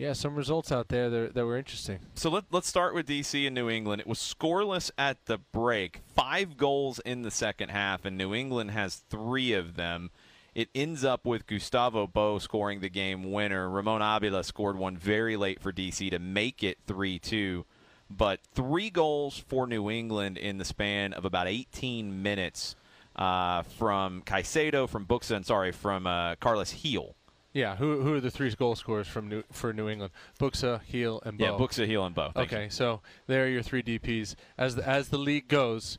[0.01, 1.99] yeah, some results out there that, that were interesting.
[2.15, 4.01] So let, let's start with DC and New England.
[4.01, 8.71] It was scoreless at the break, five goals in the second half, and New England
[8.71, 10.11] has three of them.
[10.55, 13.69] It ends up with Gustavo Bou scoring the game winner.
[13.69, 17.65] Ramon Abila scored one very late for DC to make it 3 2.
[18.11, 22.75] But three goals for New England in the span of about 18 minutes
[23.17, 27.15] uh, from Caicedo, from Buksa, and sorry, from uh, Carlos Gil.
[27.53, 30.13] Yeah, who who are the three goal scorers from New, for New England?
[30.39, 31.45] Buksa, Gil, and Bou.
[31.45, 32.31] Yeah, Buksa, Gil, and Bou.
[32.35, 32.71] Thank okay, you.
[32.71, 34.37] so there are your three DPs.
[34.57, 35.99] As the, as the league goes,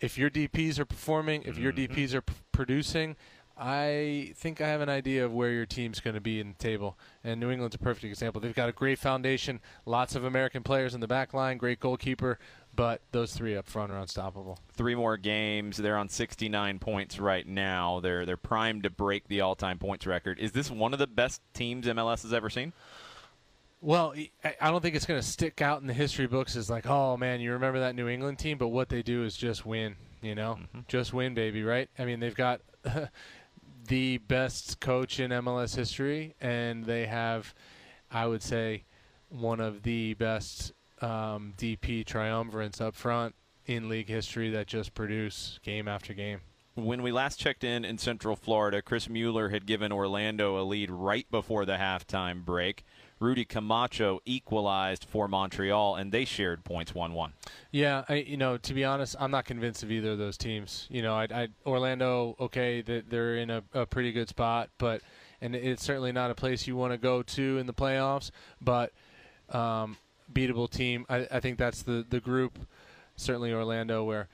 [0.00, 1.92] if your DPs are performing, if your Mm-hmm.
[1.92, 3.16] DPs are p- producing,
[3.58, 6.54] I think I have an idea of where your team's going to be in the
[6.54, 6.96] table.
[7.24, 8.40] And New England's a perfect example.
[8.40, 12.38] They've got a great foundation, lots of American players in the back line, great goalkeeper,
[12.74, 14.60] but those three up front are unstoppable.
[14.74, 15.76] three more games.
[15.76, 17.98] They're on 69 points right now.
[17.98, 20.38] They're they're primed to break the all-time points record.
[20.38, 22.72] Is this one of the best teams MLS has ever seen?
[23.80, 26.70] Well, I I don't think it's going to stick out in the history books as
[26.70, 28.58] like, oh man, you remember that New England team?
[28.58, 29.96] But what they do is just win.
[30.20, 30.80] You know, mm-hmm.
[30.88, 31.64] just win, baby.
[31.64, 31.88] Right?
[31.98, 32.60] I mean, they've got
[33.88, 37.54] the best coach in MLS history, and they have,
[38.10, 38.84] I would say,
[39.30, 43.34] one of the best um, DP triumvirates up front
[43.66, 46.40] in league history that just produce game after game.
[46.74, 50.90] When we last checked in in Central Florida, Chris Mueller had given Orlando a lead
[50.90, 52.84] right before the halftime break.
[53.20, 57.32] Rudy Camacho equalized for Montreal, and they shared points 1 1.
[57.72, 60.86] Yeah, I, you know, to be honest, I'm not convinced of either of those teams.
[60.90, 65.02] You know, I, I Orlando, okay, they- they're in a, a pretty good spot, but
[65.40, 68.30] and it's certainly not a place you want to go to in the playoffs.
[68.60, 68.92] But
[69.50, 69.96] um,
[70.32, 72.58] beatable team, I, I think that's the the group.
[73.16, 74.28] Certainly Orlando, where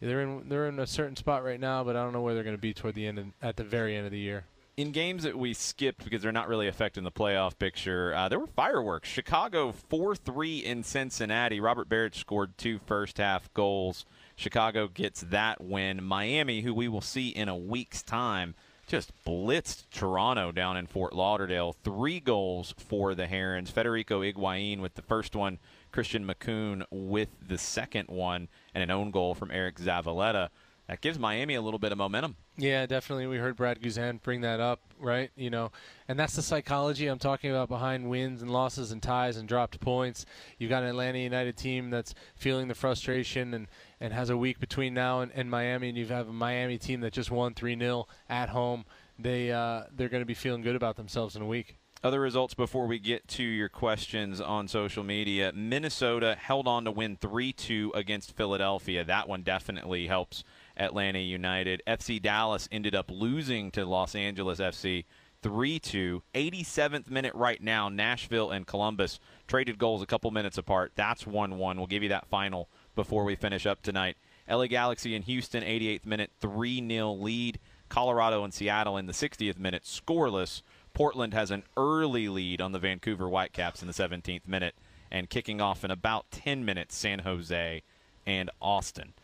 [0.00, 2.44] they're in they're in a certain spot right now, but I don't know where they're
[2.44, 4.44] going to be toward the end of, at the very end of the year.
[4.78, 8.38] In games that we skipped because they're not really affecting the playoff picture, uh, there
[8.38, 9.08] were fireworks.
[9.08, 11.58] Chicago 4 3 in Cincinnati.
[11.58, 14.06] Robert Berić scored two first half goals.
[14.36, 16.04] Chicago gets that win.
[16.04, 18.54] Miami, who we will see in a week's time,
[18.86, 21.74] just blitzed Toronto down in Fort Lauderdale.
[21.82, 23.72] Three goals for the Herons.
[23.72, 25.58] Federico Higuaín with the first one,
[25.90, 30.50] Christian Makoun with the second one, and an own goal from Eriq Zavaleta.
[30.88, 32.36] That gives Miami a little bit of momentum.
[32.56, 33.26] Yeah, definitely.
[33.26, 35.30] We heard Brad Guzan bring that up, right?
[35.36, 35.70] You know,
[36.08, 39.78] and that's the psychology I'm talking about behind wins and losses and ties and dropped
[39.80, 40.24] points.
[40.56, 43.66] You've got an Atlanta United team that's feeling the frustration and,
[44.00, 47.00] and has a week between now and, and Miami, and you have a Miami team
[47.00, 48.86] that just won 3 0 at home.
[49.18, 51.76] They, uh, they're going to be feeling good about themselves in a week.
[52.02, 55.50] Other results before we get to your questions on social media.
[55.52, 59.02] Minnesota held on to win 3 2 against Philadelphia.
[59.02, 60.44] That one definitely helps
[60.78, 61.82] Atlanta United.
[61.86, 65.04] FC Dallas ended up losing to Los Angeles FC
[65.42, 66.22] 3 2.
[66.34, 70.92] 87th minute right now, Nashville and Columbus traded goals a couple minutes apart.
[70.94, 71.76] That's 1 1.
[71.76, 74.16] We'll give you that final before we finish up tonight.
[74.48, 77.58] LA Galaxy and Houston, 88th minute, 3 0 lead.
[77.88, 80.62] Colorado and Seattle in the 60th minute, scoreless.
[80.92, 84.74] Portland has an early lead on the Vancouver Whitecaps in the 17th minute,
[85.10, 87.82] and kicking off in about 10 minutes, San Jose
[88.26, 89.14] and Austin.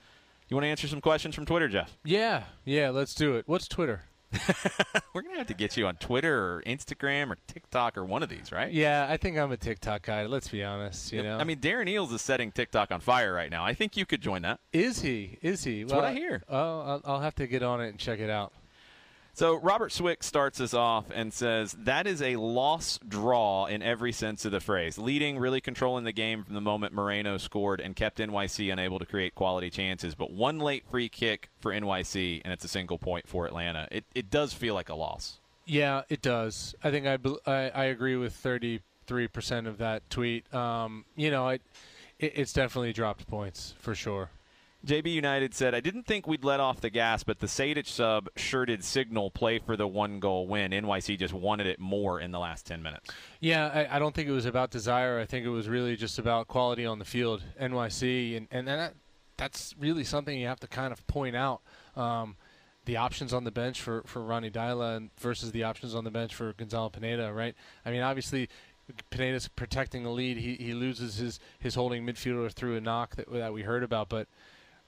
[0.48, 1.96] You want to answer some questions from Twitter, Jeff?
[2.04, 3.44] Yeah, yeah, let's do it.
[3.48, 4.02] What's Twitter?
[5.14, 8.22] We're going to have to get you on Twitter or Instagram or TikTok or one
[8.22, 8.70] of these, right?
[8.72, 10.26] Yeah, I think I'm a TikTok guy.
[10.26, 11.12] Let's be honest.
[11.12, 13.64] You know, I mean, Darren Eales is setting TikTok on fire right now.
[13.64, 14.60] I think you could join that.
[14.72, 15.38] is he?
[15.40, 15.84] Is he?
[15.84, 16.42] That's what I hear.
[16.48, 18.52] Oh, I'll, I'll have to get on it and check it out.
[19.36, 24.12] So Robert Swick starts us off and says that is a loss draw in every
[24.12, 24.96] sense of the phrase.
[24.96, 29.06] Leading, really controlling the game from the moment Moreno scored and kept NYC unable to
[29.06, 30.14] create quality chances.
[30.14, 33.88] But one late free kick for NYC and it's a single point for Atlanta.
[33.90, 35.40] It it does feel like a loss.
[35.66, 36.76] Yeah, it does.
[36.84, 40.52] I think I I, I agree with thirty three percent of that tweet.
[40.54, 41.62] Um, you know, it,
[42.20, 44.30] it it's definitely dropped points for sure.
[44.84, 48.28] JB United said, I didn't think we'd let off the gas, but the Sejdić sub
[48.36, 50.72] sure did signal play for the one goal win.
[50.72, 53.10] NYC just wanted it more in the last 10 minutes.
[53.40, 55.18] Yeah, I, I don't think it was about desire.
[55.18, 57.42] I think it was really just about quality on the field.
[57.60, 58.94] NYC, and and that
[59.36, 61.60] that's really something you have to kind of point out.
[61.96, 62.36] Um,
[62.84, 66.34] the options on the bench for, for Ronny Deila versus the options on the bench
[66.34, 67.54] for Gonzalo Pineda, right?
[67.84, 68.50] I mean, obviously,
[69.08, 70.36] Pineda's protecting the lead.
[70.36, 74.08] He he loses his his holding midfielder through a knock that that we heard about,
[74.08, 74.28] but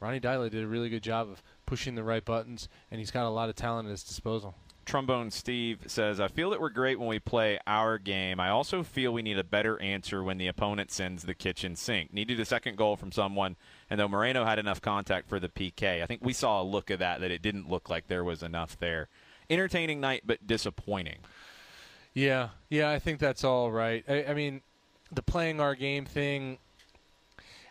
[0.01, 3.27] Ronny Deila did a really good job of pushing the right buttons, and he's got
[3.27, 4.55] a lot of talent at his disposal.
[4.85, 8.39] Trombone Steve says, I feel that we're great when we play our game.
[8.39, 12.13] I also feel we need a better answer when the opponent sends the kitchen sink.
[12.13, 13.57] Needed a second goal from someone,
[13.91, 16.91] and though Moreno had enough contact for the PK, I think we saw a look
[16.91, 19.09] of that, that it didn't look like there was enough there.
[19.51, 21.19] Entertaining night, but disappointing.
[22.15, 24.05] Yeah, yeah, I think that's all right.
[24.09, 24.63] I, I mean,
[25.11, 26.59] the playing our game thing,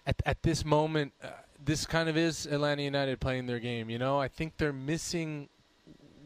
[0.06, 1.30] at, at this moment, uh,
[1.66, 3.90] this kind of is Atlanta United playing their game.
[3.90, 5.50] You know, I think they're missing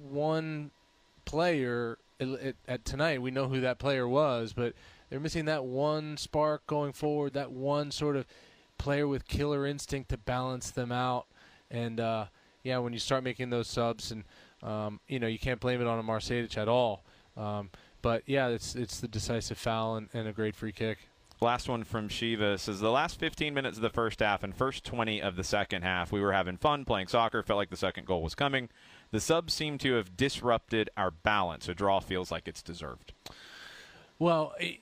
[0.09, 0.71] one
[1.25, 3.21] player at, at tonight.
[3.21, 4.73] We know who that player was, but
[5.09, 7.33] they're missing that one spark going forward.
[7.33, 8.25] That one sort of
[8.77, 11.25] player with killer instinct to balance them out.
[11.71, 12.25] And uh,
[12.63, 14.23] yeah, when you start making those subs, and
[14.61, 17.03] um, you know you can't blame it on a Marseille at all.
[17.37, 17.69] Um,
[18.01, 21.09] but yeah, it's it's the decisive foul and, and a great free kick.
[21.41, 24.83] Last one from Shiva says the last 15 minutes of the first half and first
[24.83, 27.41] 20 of the second half, we were having fun playing soccer.
[27.41, 28.67] Felt like the second goal was coming.
[29.11, 31.69] The subs seem to have disrupted our balance.
[31.69, 33.13] A draw feels like it's deserved.
[34.19, 34.79] Well, it,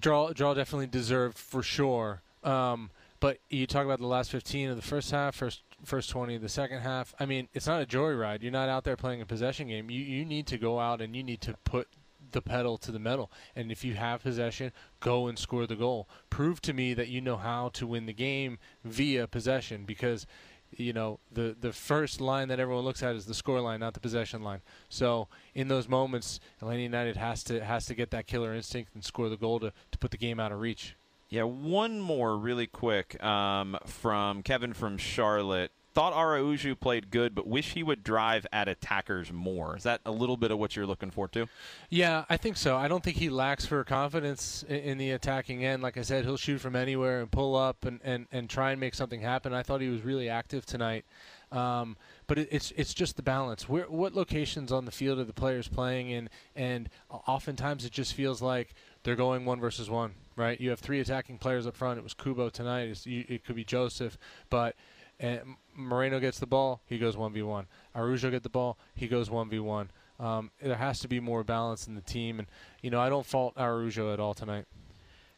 [0.00, 2.22] draw draw definitely deserved for sure.
[2.42, 6.36] Um, but you talk about the last 15 of the first half, first first 20
[6.36, 7.14] of the second half.
[7.20, 8.42] I mean, it's not a joyride.
[8.42, 9.90] You're not out there playing a possession game.
[9.90, 11.88] You you need to go out and you need to put
[12.32, 13.30] the pedal to the metal.
[13.54, 16.08] And if you have possession, go and score the goal.
[16.30, 20.26] Prove to me that you know how to win the game via possession because
[20.70, 23.94] you know the the first line that everyone looks at is the score line, not
[23.94, 24.60] the possession line.
[24.88, 29.04] So in those moments, Atlanta United has to has to get that killer instinct and
[29.04, 30.96] score the goal to, to put the game out of reach.
[31.30, 35.72] Yeah, one more really quick um, from Kevin from Charlotte.
[35.98, 39.76] Thought Araujo played good, but wish he would drive at attackers more.
[39.76, 41.48] Is that a little bit of what you're looking for too?
[41.90, 42.76] Yeah, I think so.
[42.76, 45.82] I don't think he lacks for confidence in, the attacking end.
[45.82, 48.78] Like I said, he'll shoot from anywhere and pull up and, and, and try and
[48.78, 49.52] make something happen.
[49.52, 51.04] I thought he was really active tonight.
[51.50, 51.96] Um,
[52.28, 53.68] but it, it's it's just the balance.
[53.68, 56.28] Where, what locations on the field are the players playing in?
[56.54, 58.72] And oftentimes it just feels like
[59.02, 60.60] they're going one versus one, right?
[60.60, 61.98] You have three attacking players up front.
[61.98, 62.82] It was Cubo tonight.
[62.82, 64.16] It's, it could be Josef,
[64.48, 64.76] but
[65.20, 67.66] and Moreno gets the ball, he goes 1v1.
[67.94, 69.88] Araujo get the ball, he goes 1v1.
[70.20, 72.48] Um, there has to be more balance in the team, and
[72.82, 74.66] you know I don't fault Araujo at all tonight.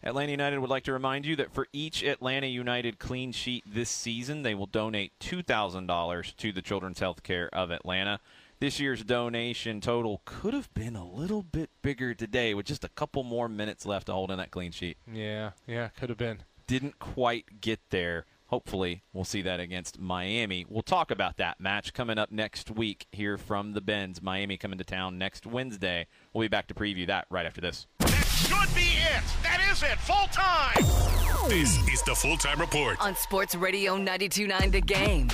[0.02, 3.90] Atlanta United would like to remind you that for each Atlanta United clean sheet this
[3.90, 8.18] season, they will donate $2,000 to the Children's Healthcare of Atlanta.
[8.60, 12.88] This year's donation total could have been a little bit bigger today with just a
[12.88, 14.96] couple more minutes left to hold in that clean sheet.
[15.10, 16.44] Yeah, yeah, could have been.
[16.66, 18.24] Didn't quite get there.
[18.50, 20.66] Hopefully, we'll see that against Miami.
[20.68, 24.20] We'll talk about that match coming up next week here from the Benz.
[24.20, 26.08] Miami coming to town next Wednesday.
[26.32, 27.86] We'll be back to preview that right after this.
[28.00, 29.22] That should be it.
[29.44, 30.00] That is it.
[30.00, 30.82] Full time.
[31.48, 35.28] This is the full time report on Sports Radio 929 The Game.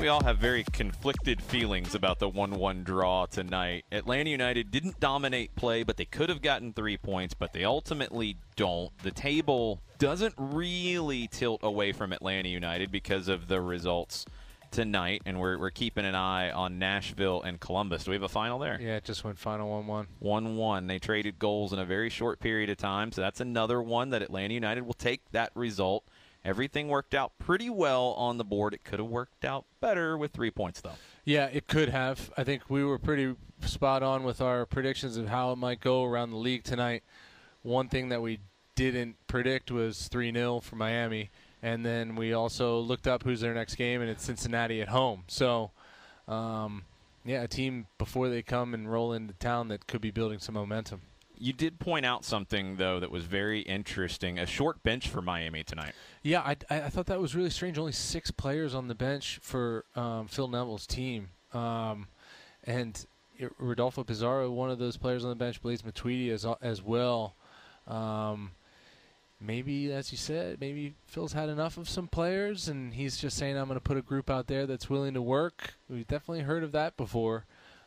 [0.00, 3.84] We all have very conflicted feelings about the 1 1 draw tonight.
[3.92, 8.36] Atlanta United didn't dominate play, but they could have gotten three points, but they ultimately
[8.56, 8.90] don't.
[9.04, 14.24] The table doesn't really tilt away from Atlanta United because of the results
[14.70, 18.04] tonight, and we're, we're keeping an eye on Nashville and Columbus.
[18.04, 18.80] Do we have a final there?
[18.80, 20.06] Yeah, it just went final 1 1.
[20.18, 20.86] 1 1.
[20.86, 24.22] They traded goals in a very short period of time, so that's another one that
[24.22, 26.04] Atlanta United will take that result.
[26.46, 28.72] Everything worked out pretty well on the board.
[28.72, 30.94] It could have worked out better with three points, though.
[31.26, 32.32] Yeah, it could have.
[32.38, 33.36] I think we were pretty
[33.66, 37.02] spot on with our predictions of how it might go around the league tonight.
[37.62, 38.38] One thing that we
[38.80, 41.30] didn't predict was 3 0 for Miami.
[41.62, 45.24] And then we also looked up who's their next game, and it's Cincinnati at home.
[45.28, 45.72] So,
[46.26, 46.84] um,
[47.24, 50.54] yeah, a team before they come and roll into town that could be building some
[50.54, 51.02] momentum.
[51.36, 55.62] You did point out something though that was very interesting: a short bench for Miami
[55.62, 55.92] tonight.
[56.22, 57.78] Yeah, I, I thought that was really strange.
[57.78, 62.08] Only six players on the bench for um, Phil Neville's team, um,
[62.64, 63.06] and
[63.58, 67.36] Rodolfo Pizarro, one of those players on the bench, Blaise Matuidi as as well.
[67.86, 68.50] Um,
[69.40, 73.56] maybe, as you said, maybe Phil's had enough of some players, and he's just saying,
[73.56, 76.62] "I'm going to put a group out there that's willing to work." We've definitely heard
[76.62, 77.44] of that before,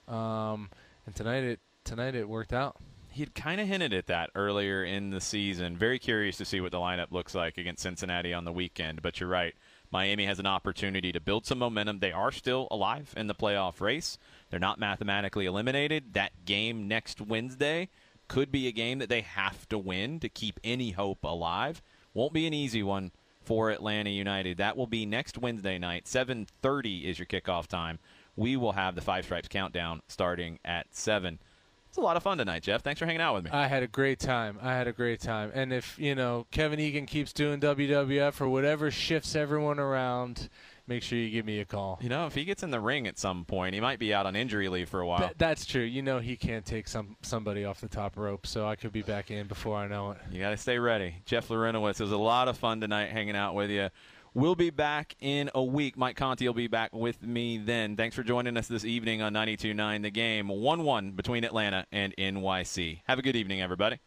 [0.08, 0.70] um,
[1.06, 2.78] and tonight it tonight it worked out
[3.14, 5.78] he had kind of hinted at that earlier in the season.
[5.78, 9.04] Very curious to see what the lineup looks like against Cincinnati on the weekend.
[9.04, 9.54] But you're right.
[9.92, 12.00] Miami has an opportunity to build some momentum.
[12.00, 14.18] They are still alive in the playoff race.
[14.50, 16.16] They're not mathematically eliminated.
[16.16, 17.90] That game next Wednesday
[18.28, 21.82] could be a game that they have to win to keep any hope alive.
[22.14, 23.12] Won't be an easy one
[23.42, 24.58] for Atlanta United.
[24.58, 26.06] That will be next Wednesday night.
[26.06, 28.00] 7:30 is your kickoff time.
[28.36, 31.40] We will have the Five Stripes countdown starting at 7.
[31.88, 32.82] It's a lot of fun tonight, Jeff.
[32.82, 33.52] Thanks for hanging out with me.
[33.52, 34.58] I had a great time.
[34.60, 35.52] I had a great time.
[35.54, 40.50] And if, you know, Kevin Egan keeps doing WWF or whatever shifts everyone around,
[40.88, 42.00] make sure you give me a call.
[42.02, 44.26] You know, if he gets in the ring at some point, he might be out
[44.26, 45.20] on injury leave for a while.
[45.20, 45.82] Th- that's true.
[45.82, 49.02] You know he can't take some somebody off the top rope, so I could be
[49.02, 50.18] back in before I know it.
[50.32, 51.16] You got to stay ready.
[51.26, 53.90] Jeff Larentowicz, it was a lot of fun tonight hanging out with you.
[54.36, 55.96] We'll be back in a week.
[55.96, 57.96] Mike Conti will be back with me then.
[57.96, 60.48] Thanks for joining us this evening on 92.9 The Game.
[60.48, 63.02] 1-1 between Atlanta and NYC.
[63.06, 64.00] Have a good evening, everybody.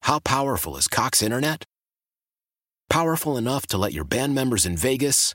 [0.00, 1.66] How powerful is Cox Internet?
[2.88, 5.34] Powerful enough to let your band members in Vegas,